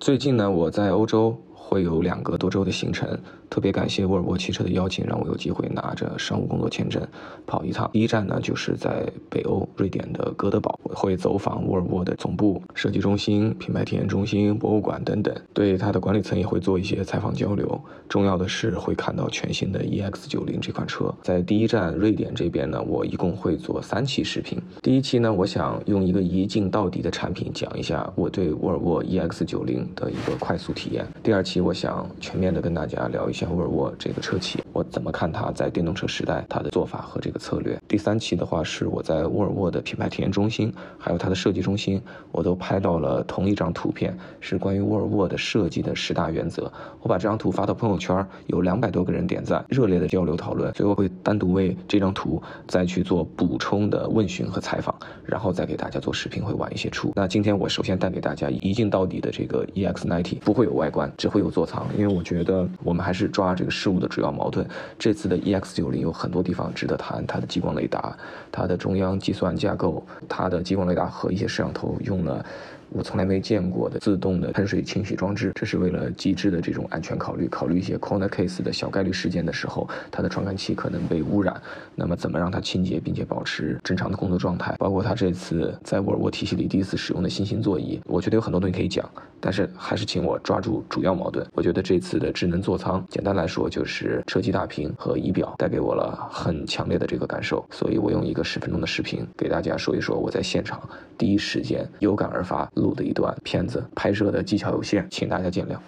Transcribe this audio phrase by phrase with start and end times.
[0.00, 1.36] 最近呢，我在欧洲。
[1.68, 3.06] 会有两个多周的行程，
[3.50, 7.06] 特别感谢沃尔沃汽车的邀请，让我有机会拿着商务工作签证
[7.46, 7.90] 跑一趟。
[7.92, 17.78] 第一站呢，就是在北欧瑞典的哥德堡，会走访沃尔沃的总部、设计中心、品牌体验中心、博物馆等等，对它的管理层也会做一些采访交流。
[18.08, 21.14] 重要的是会看到全新的 EX90 这款车。
[21.22, 24.58] 在第一站瑞典这边呢，我一共会做三期视频。
[24.82, 31.06] 第一期呢，我想用一个一镜到底的产品讲一下我对沃尔沃 EX90 的一个快速体验。
[31.22, 31.57] 第二期。
[31.60, 37.78] 我想全面的跟大家聊一下沃尔沃这个车企，我怎么看它在电动车时代它的做法和这个策略。
[37.86, 42.00] 第三期的话是我在沃尔沃的品牌体验中心，还有它的设计中心，
[42.32, 46.70] 我都拍到了同一张图片，是关于沃尔沃的设计的十大原则。
[47.00, 50.72] 我把这张图发到朋友圈，有两百多个人点赞，热烈的交流讨论。
[50.74, 57.12] 所以我会单独为这张图再去做补充的问询和采访，然后再给大家做视频，会晚一些出。
[57.14, 61.48] 那今天我首先带给大家一镜到底的这个 EX90，不会有外观，只会有。
[61.48, 64.64] 座舱，因为我觉得我们还是抓这个事物的主要矛盾。
[64.98, 68.16] 这次的 EX 九零有很多地方值得谈，它的激光雷达，
[68.52, 72.44] 它的中央计算架构，它的激光雷达和一些摄像头用了。
[72.90, 81.60] 我从来没见过的自动的喷水清洗装置，这是为了极致的这种安全考虑，考虑一些 corner case 的小概率事件的时候，它的传感器可能被污染，
[81.94, 84.74] 那么怎么让它清洁并且保持正常的工作状态？
[84.78, 89.08] 包括它这次在沃尔沃体系里第一次使用的新型座椅，我觉得有很多东西可以讲，
[89.40, 91.46] 但是还是请我抓住主要矛盾。
[91.52, 100.80] 我觉得这次的智能座舱，简单来说就是车机大屏和仪表带给我了很强烈的这个感受，所以我用一个十分钟的视频给大家说一说我在现场
[101.18, 102.66] 第一时间有感而发。
[102.78, 105.78] 录的一段片子，拍摄的技巧有限，请大家见谅。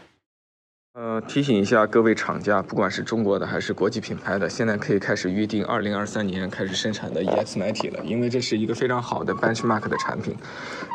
[0.94, 10.36] 呃，提醒一下各位厂家，不管是中国的还是国际品牌的，现在可以开始预定二零二三年开始生产的 EX90 了，因为这是一个非常好的 benchmark 的产品。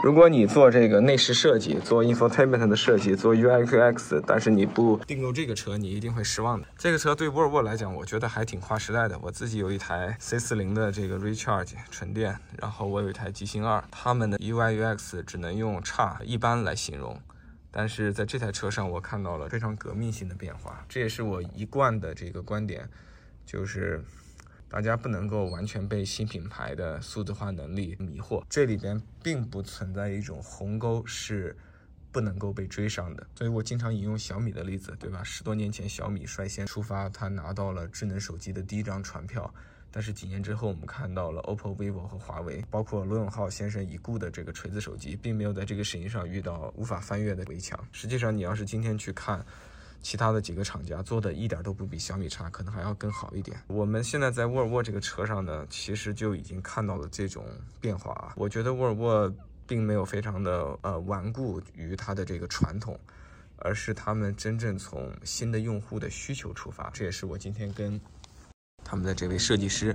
[0.03, 6.67] 如果你做这个内饰设计，做 infotainment 的设计，做 UI UX，但是你不订购这个车，你一定会失望的。
[6.77, 9.17] 这个车对沃尔沃来讲，我觉得还挺划时代的。
[9.21, 17.17] 我自己有一台 C40 的这个 Recharge 纯电，然后我有一台极星二，他们的 UI UX 只能用差一般来形容。
[17.77, 20.85] 但是在这台车上，我看到了非常革命性的变化。
[20.87, 22.89] 这也是我一贯的这个观点，
[23.45, 24.01] 就是
[24.69, 28.41] 大家不能够完全被新品牌的数字化能力迷惑。
[28.49, 31.53] 这里边并不存在一种鸿沟是
[32.13, 33.27] 不能够被追上的。
[33.35, 35.21] 所以我经常引用小米的例子，对吧？
[35.21, 39.53] 十多年前小米率先出发，他拿到了智能手机的第一张船票。
[39.95, 47.79] 但是几年之后，我们看到了 OPPO、vivo 和华为，包括罗永浩先生已故的这个锤子手机，并没有在这个事情上遇到无法翻越的围墙。
[47.93, 49.45] 实际上，你要是今天去看
[50.01, 53.57] 其他的几个厂家做的，一点都不比小米差，可能还要更好一点。
[53.67, 57.45] 我们现在在沃尔沃这个车上呢，其实就已经看到了这种
[57.79, 58.33] 变化啊。
[58.35, 59.33] 我觉得沃尔沃
[59.65, 62.99] 并没有非常的呃顽固于它的这个传统，
[63.59, 66.89] 而是他们真正从新的用户的需求出发。
[66.89, 67.97] 这也是我今天跟。
[68.85, 69.89] 他们的这位设计师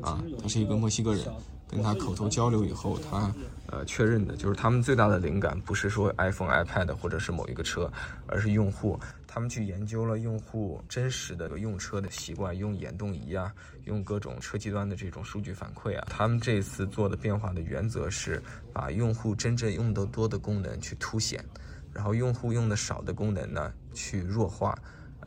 [0.00, 1.26] 啊，他是一个墨西哥人，
[1.68, 3.30] 跟他口头交流以后，他
[3.66, 7.92] 呃确认的就是他们最大的灵感不是说 iPhone、iPad 或者是某一个车，
[8.28, 8.98] 而是用户。
[9.26, 13.52] 他们去研究了用户真实的用车的习惯，用眼动仪啊，
[13.84, 16.06] 用各种车机端的这种数据反馈啊。
[16.08, 18.42] 他们这次做的变化的原则是
[18.72, 21.44] 把用户真正用得多的功能去凸显，
[21.92, 24.78] 然后用户用的少的功能呢去弱化。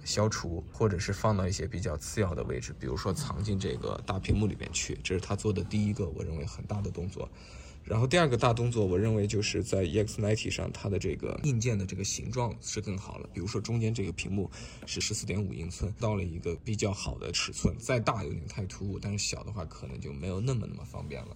[0.04, 7.30] 消除，或者是放到一些比较次要的位置，比如说藏进这个大屏幕里面去，这是他做的第一个我认为很大的动作。
[7.86, 13.28] 然后第二个大动作，我认为就是在 EX90 上，它的这个硬件的这个形状是更好了。
[13.34, 14.52] 比如说中间这个屏幕
[14.86, 21.36] 是十四点五英寸，到了一个比较好的尺寸，再大有点太突兀，但是小的话可能就没有那么那么方便了。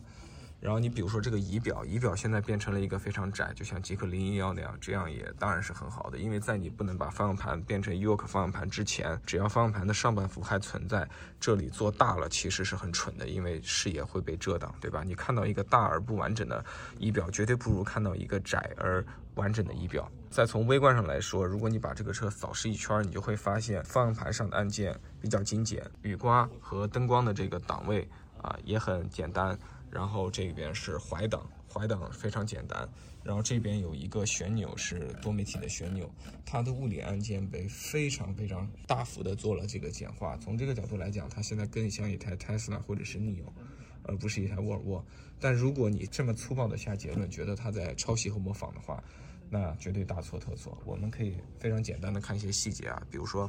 [0.63, 6.17] 然后你比如说这个仪表，仪表现在变成了一个非常窄，就像极客零一幺那样，这样也当然是很好的。
[6.17, 11.05] 因为在你不能把方向盘变成 Yoke 方向盘之前，只要方向盘的上半幅还存在，
[11.37, 15.03] 这里做大了其实是很蠢的，因为视野会被遮挡，对吧？
[15.05, 16.63] 你看到一个大而不完整的
[16.97, 20.09] 仪表，绝对不如看到一个窄而完整的仪表。
[20.29, 28.07] 再从微观上来说，如果你把这个车扫视一圈，你就会发现方向盘上的按键比较精简，雨刮和灯光的这个档位
[28.41, 29.59] 啊也很简单。
[29.93, 32.89] 然后这边是怀档，怀档非常简单。
[33.23, 36.11] 然后这边有一个旋钮是多媒体的旋钮，
[36.43, 40.35] 它的物理按键被非常非常大幅的做了这个简化。
[40.37, 43.45] 从这个角度来讲，它现在更像一台 Tesla 或者是 Neo，
[44.01, 45.05] 而不是一台沃尔沃。
[45.39, 49.01] 但如果你这么粗暴的下结论，觉得它在抄袭和模仿的话，
[49.47, 50.75] 那绝对大错特错。
[50.85, 53.47] 我们可以非常简单的看一些细节啊，比如说。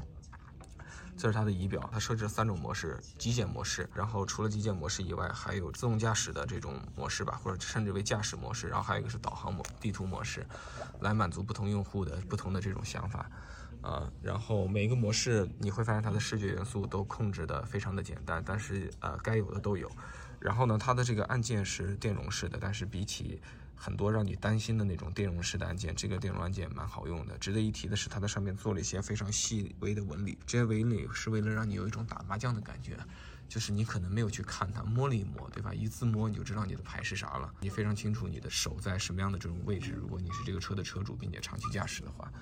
[1.17, 10.45] 这是它的仪表，它设置了三种模式：极简模式，然后除了极简模式以外，还有自动驾驶的这种模式吧，或者称之为驾驶模式，然后还有一个是导航模地图模式，
[11.01, 13.31] 来满足不同用户的不同的这种想法。
[13.81, 19.91] 啊，然后每一个模式你会发现它的视觉元素都控制的非常的简单，但是呃该有的都有。
[20.41, 23.43] 然后呢，它的这个按键是电容式的，但是比起
[23.75, 27.37] 很多让你担心的那种电容式的按键，这个电容按键蛮好用的。
[27.39, 32.97] 值得一提的是，它在上面做了一些非常细微的纹理，这些纹理是为了让你有一种打麻将的感觉，
[33.49, 35.75] 就是你可能没有去看它，摸了一摸，对吧？
[35.75, 39.93] 一自摸你就知道你的牌是啥了，你非常清楚你的手在什么样的这种位置。
[39.93, 42.33] 如果你是这个车的车主，并且长期驾驶的话。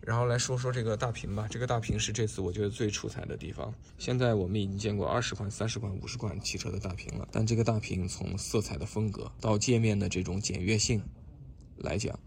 [0.00, 3.74] 然后来说说这个大屏吧，这个大屏是这次我觉得最出彩的地方。
[3.98, 11.02] 现在我们已经见过二十款、三十款、五十款汽车的大屏了，但这个大屏从色彩的风格到界面的这种简约性
[11.76, 12.18] 来讲，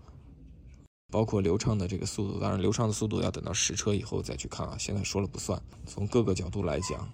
[1.11, 5.59] 包括流畅的这个速度，当然流畅的速度要等到实车以后再去看啊，现在说了不算。
[5.87, 7.11] 从各个角度来讲，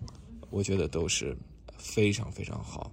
[0.50, 1.38] 我觉得都是
[1.78, 2.92] 非常非常好。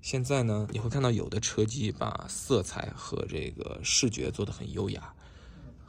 [0.00, 5.12] 现在呢，你会看到有的车机把色彩和这个视觉做得很优雅。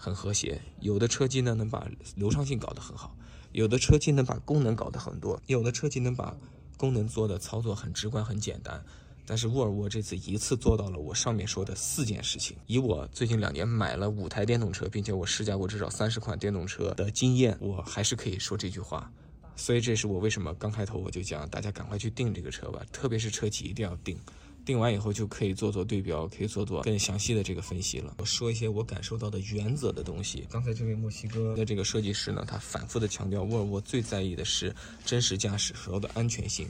[0.01, 3.15] 很和谐，有的车机呢能把流畅性搞得很好，
[3.51, 6.35] 有的车机能把功能搞得很多，有的车机能把
[6.75, 8.83] 功能做的操作很直观很简单。
[9.27, 12.57] 但是沃尔沃这次一次做到了我上面说的四件事情。
[12.65, 19.11] 以我最近两年买了五台电动车，并且我试驾过至少三十款电动车的经验，我还是可以说这句话。
[19.55, 24.17] 所以这是我为什么刚开头我就讲大家赶快去订这个车吧，特别是车企一定要订。
[24.65, 28.13] 定完以后就可以做做对标，可以做做更详细的这个分析了。
[28.17, 30.45] 我说一些我感受到的原则的东西。
[30.49, 34.73] 刚才这位墨西哥的这个设计师呢，他反复的强调，沃尔沃最在意的是
[35.05, 36.67] 真实驾驶时候的安全性。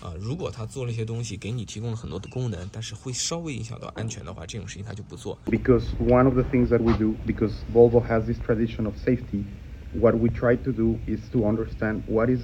[0.00, 5.38] 啊，如果他做了一些东西，给你提供了很多的功能，但是会稍微影响到安全的话，这种事情他就不做。
[5.46, 9.44] Because one of the things that we do, because Volvo has this tradition of safety,
[9.94, 12.40] what we try to do is to understand what is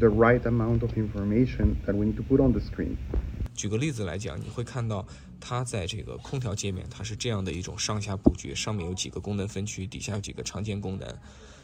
[0.00, 2.96] the right amount of information that we need to put on the screen.
[3.58, 5.04] 举个例子来讲，你会看到
[5.40, 11.12] 它在这个空调界面，它是这样的一种上下布局，上面有几个功能分区，底下有几个常见功能。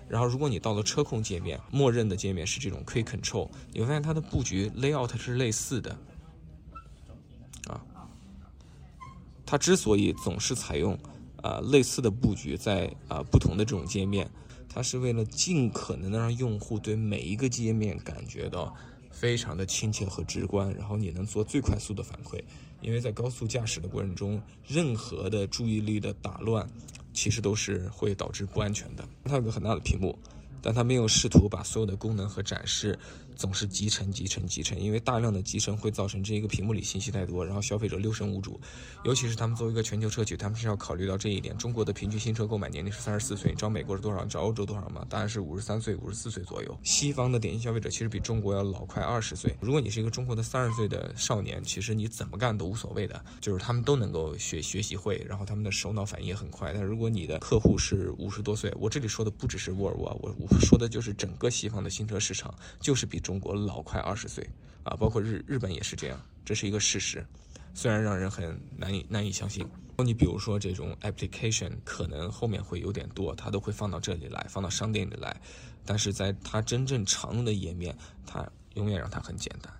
[0.09, 5.97] 然后，如果你到了车控界面，默认的界面是这种 Quick Control，你会发现它的布局 layout 是类似的。
[7.69, 7.81] 啊，
[9.47, 10.99] 它之所以总是采用
[11.43, 14.29] 啊类似的布局，在啊不同的这种界面，
[14.69, 18.75] 它是为了尽可能的让用户对每一个界面感觉到。
[19.15, 22.43] 非常的亲切和直观，然后你能做最快速的反馈，
[22.83, 26.69] 因为在高速驾驶的过程中，任何的注意力的打乱，
[27.13, 29.09] 其实都是会导致不安全的。
[29.25, 30.19] 它有个很大的屏幕。
[30.67, 32.99] 但它没有试图把所有的功能和展示
[33.37, 38.61] 总是集成、集成、集成，因为大量的集成会造成这一个屏幕里信息太多，然后消费者六神无主。
[39.05, 41.57] 尤其是他们作为一个全球车企，他们是要考虑到这一点。
[41.59, 44.23] 中国的平均新车购买年龄是三十四岁，你知道美国是多少？
[44.25, 45.05] 你知道欧洲多少吗？
[45.09, 46.79] 答案是五十三岁、五十四岁左右。
[46.83, 49.55] 西方的典型消费者其实比中国要老快二十岁。
[49.61, 56.73] 如果你是一个中国的三十岁的少年，其实你怎么干都无所谓的，就是他们都能够学学习会，然后他们的首脑反应也很快。
[56.73, 64.49] 但如果你的客户是五十多岁，我这里说的不只是沃尔沃，我我说的就是整个西方的新车市场就是比中国老快二十岁
[64.85, 67.27] 啊，包括日日本也是这样，这是一个事实，
[67.73, 69.67] 虽然让人很难以难以相信。
[69.97, 75.41] 你比如说这种 application 可能后面会有点多，它都会放到这里来，放到商店里来，
[75.87, 79.73] 但是在它真正常用的页面，它永远让它很简单。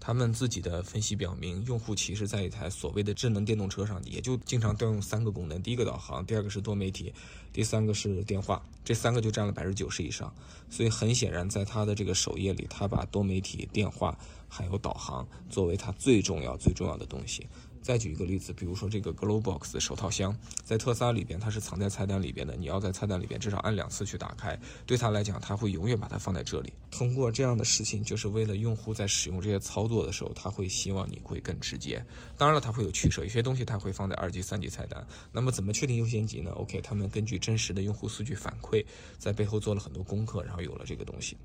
[0.00, 7.12] 他们自己的分析表明，用户其实在一台所谓的智能电动车上，也就经常调用三个功能：第一个导航，第二个是多媒体，
[7.52, 8.62] 第三个是电话。
[8.82, 10.32] 这三个就占了百分之九十以上。
[10.70, 17.46] 所以很显然，在他的这个首页里，他把多媒体、电话还有导航作为他最重要、最重要的东西。
[17.82, 24.58] 再举一个例子，比如说这个 Glowbox 手套箱，在特斯拉里边它是藏在菜单里边的，你要在菜单里边至少按两次去打开。
[24.86, 26.72] 对他来讲，他会永远把它放在这里。
[26.90, 32.04] 通过这样的事情，就是为了用户在使用这些操作的时候，他会希望你会更直接。
[32.36, 35.06] 当然了，它会有取舍，有些东西它会放在二级、三级菜单。
[35.32, 38.84] 那么怎么确定优先级呢？OK，他们根据真实的用户数据反馈，
[39.18, 41.36] 在背后做了很多功课，然后有了这个东西。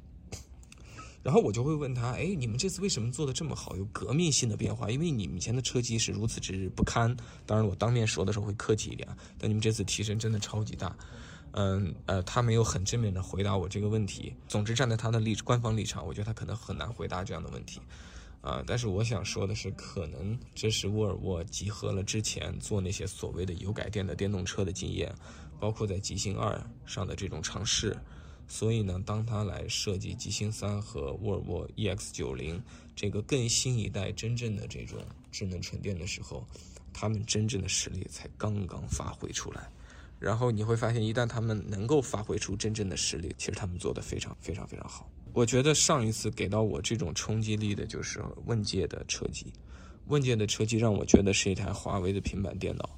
[1.26, 4.92] 然后我就会问他，哎，你们这次为什么做的这么好，有革命性的变化？
[4.92, 7.18] 因为你们以前的车机是如此之不堪。
[7.48, 10.96] 当然，我当面说的时候会客气一点，但你们这次提升真的超级大。
[11.54, 14.36] 嗯，呃，他没有很正面的回答我这个问题。
[14.48, 17.82] 总之，站在他的立官方立场，我觉得他可能很难回答这样的问题。
[18.42, 25.12] 啊，但是我想说的是，可能这是沃尔沃集合了之前做那些所谓的油改电的电动车的经验，
[25.60, 26.56] 包括在极星二
[26.86, 27.98] 上的这种尝试。
[28.48, 32.62] 所以呢，当他来设计极星三和沃尔沃 EX 九零
[32.96, 35.00] 这个更新一代真正的这种
[35.32, 36.46] 智能纯电的时候，
[36.94, 39.70] 他们真正的实力才刚刚发挥出来。
[40.20, 45.10] 然后你会发现，一旦他们能够发挥出真正的实力，其实他们做的非常非常非常好。
[45.34, 49.52] 我觉得上一次给到我这种冲击力的就是问界的车机。
[50.08, 52.90] 问界的车机让我觉得是一台华为的平板电脑，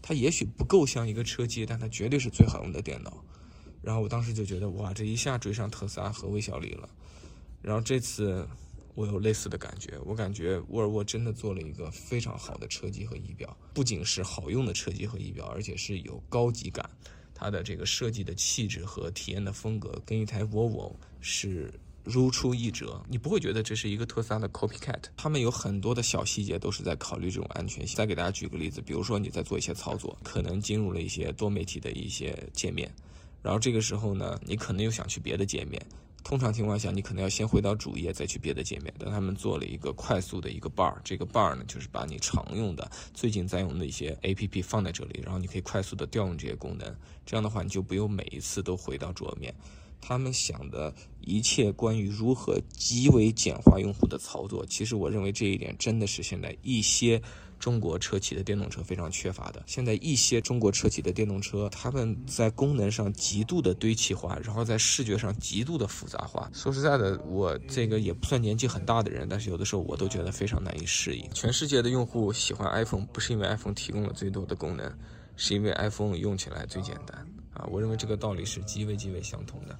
[0.00, 3.24] 它也许不够像一个车机，但它绝对是最好用的电脑。
[3.82, 6.88] 然后我当时就觉得，哇，这一下追上特斯拉和微小李了。
[7.62, 8.46] 然后这次
[8.94, 16.88] 我有类似的感觉，我感觉沃尔沃真的做了一个非常好的车机和仪表，不仅是好用的车机和仪表，而且是有高级感。
[17.34, 21.72] 它的这个设计的气质和体验的风格，跟一台 Volvo 是。
[22.02, 25.02] 如出一辙，你不会觉得这是一个特斯拉的 copycat。
[25.18, 27.94] 他们有很多的小细节都是在考虑这种安全性。
[27.94, 32.90] 再给大家举个例子，比如说你在做一些操作，可能进入了一些多媒体的一些界面，
[33.42, 35.80] 然后这个时候呢，你可能又想去别的界面。
[36.22, 38.92] 通常情况下，你可能要先回到主页，再去别的界面。
[38.98, 46.94] 但他们做了一个快速的一个 bar，这个 bar 呢，就是把你常用的、最近在用的一些 APP 放在这里，然后你可以快速的调用这些功能。
[47.24, 49.54] 这样的话，你就不用每一次都回到桌面。
[50.00, 57.20] 他们想的一切关于如何极为简化用户的操作，其实我认为这一点真的是现在一些
[57.58, 59.62] 中国车企的电动车非常缺乏的。
[59.66, 66.50] 现在一些中国车企的电动车，他们在功能上极度的堆砌化，然后在视觉上极度的复杂化。
[66.54, 71.28] 说实在的，我这个也不算年纪很大的人，但是有的时候我都觉得非常难以适应。
[71.34, 74.90] 全世界的用户喜欢 iPhone，不是因为 iPhone 提供了最多的功能，
[75.36, 77.18] 是因为 iPhone 用起来最简单。
[77.52, 79.78] 啊，我认为这个道理是极为极为相同的。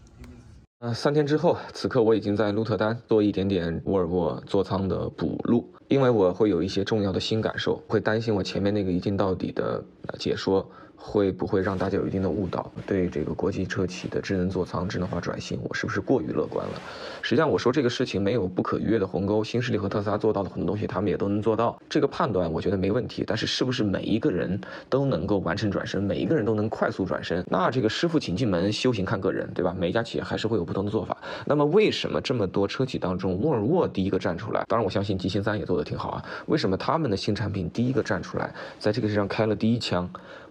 [0.81, 9.85] 呃，三天之后，此刻我已经在鹿特丹做一点点沃尔沃座舱的补录，因为我会有一些重要的新感受，会担心我前面那个一镜到底的
[10.19, 10.69] 解说。
[11.03, 12.71] 会不会让大家有一定的误导？
[12.87, 16.75] 对这个国际车企的智能座舱、智能化转型，我是不是过于乐观了？
[17.23, 19.43] 实际上，我说这个事情没有不可逾越的鸿沟。
[19.43, 21.81] 新势力和特斯拉做到的很多东西，他们也都能做到。
[21.89, 23.25] 这个判断我觉得没问题。
[23.27, 26.03] 但是，是不是每一个人都能够完成转身？
[26.03, 27.43] 每一个人都能快速转身？
[27.49, 29.75] 那这个师傅请进门，修行看个人，对吧？
[29.79, 31.17] 每一家企业还是会有不同的做法。
[31.47, 34.67] 那么，为什么这么多车企当中，沃尔沃第一个站出来？
[34.69, 36.23] 当然，我相信极星三也做得挺好啊。
[36.45, 40.00] 为什么他们的新产品第一个站出来，在这个世上开了第一枪？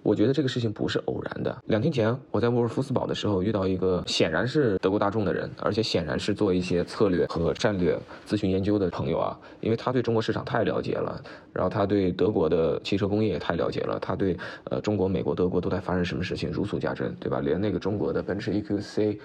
[0.01, 1.55] 我觉得这个事情不是偶然的。
[1.65, 11.21] 两天前，我在沃尔夫斯堡的时候遇到一个显然是德国大众的人，而且显然是做一些策略和战略咨询研究的朋友啊，因为他对中国市场太了解了，
[11.53, 17.41] 然后他对德国的汽车工业也太了解了，他对呃中国、美国、德国都在发生什么事情如数家珍，对吧？
[17.41, 19.19] 连那个中国的奔驰 EQC。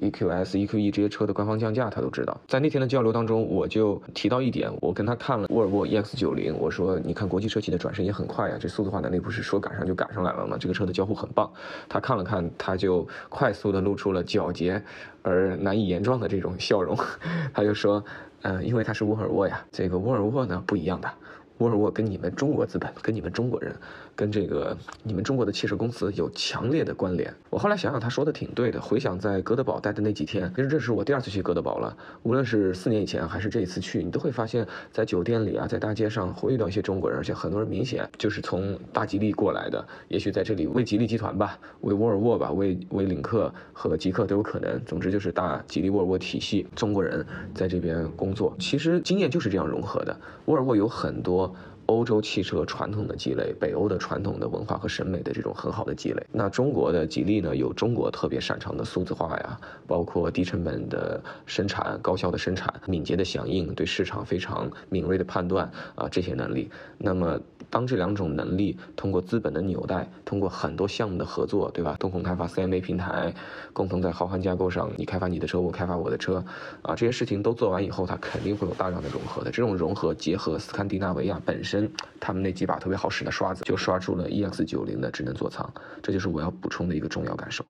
[0.00, 2.40] EQS、EQE 这些车的官方降价，他都知道。
[2.46, 10.56] 在那天的交流当中，我就提到一点，我跟他看了沃尔沃 EX90，我说：“你看国际车企的转身也很快呀，这数字化能力不是说赶上就赶上来了吗？
[10.58, 11.50] 这个车的交互很棒。”
[11.88, 14.82] 他看了看，他就快速的露出了皎洁
[15.22, 16.96] 而难以言状的这种笑容，
[17.52, 18.04] 他就说
[18.42, 21.10] ：“嗯，因为它是沃尔沃呀，这个沃尔沃呢不一样的。”
[21.58, 23.74] 沃尔沃跟你们中国资本，跟你们中国人，
[24.14, 27.34] 跟这个你们中国的汽车公司有强烈的关联。
[27.50, 28.80] 我后来想想，他说的挺对的。
[28.80, 31.96] 回想在哥德堡待的那几天，其实这是我第二次去哥德堡了。
[32.22, 39.84] 无论是四年以前还是这一次去，你都会发现，在酒店里啊，在大街上会遇到一些中国人，而且很多人明显就是从大吉利过来的。
[40.06, 44.80] 也许在这里为吉利集团吧，为沃尔沃吧，为为领克和极客都有可能。
[44.86, 48.54] 总之就是大吉利沃尔沃体系中国人在这边工作。
[48.60, 50.16] 其实经验就是这样融合的。
[50.44, 51.47] 沃尔沃有很多。
[51.88, 56.22] 欧洲汽车传统的积累，北欧的传统的文化和审美的这种很好的积累。
[56.30, 66.70] 那中国的吉利呢，有中国特别擅长的数字化呀，包括低成本的生产、高效的生产、敏捷的响应、对市场非常敏锐的判断啊这些能力。
[66.98, 71.96] 那么当这两种能力通过资本的纽带，通过很多项目的合作，对吧？
[72.00, 73.34] 共同开发 CMA 平台，
[73.72, 76.44] 共同在豪华架构上，你开发你的车，我开发我的车，
[76.82, 79.50] 啊，这些事情都做完以后，它肯定会有大量的融合的。
[79.50, 81.90] 这种融合结合斯堪的纳维亚本身。
[82.20, 85.72] 他们那几把特别好使的刷子，就刷出了 EX90 的智能座舱，
[86.02, 87.64] 这就是我要补充的一个重要感受。